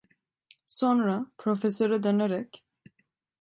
Sonra 0.67 1.25
profesöre 1.37 2.03
dönerek: 2.03 2.63